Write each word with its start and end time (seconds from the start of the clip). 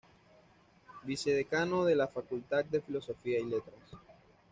Vicedecano 1.03 1.85
de 1.85 1.93
la 1.93 2.07
Facultad 2.07 2.65
de 2.65 2.81
Filosofía 2.81 3.37
y 3.37 3.43
Letras. 3.45 3.91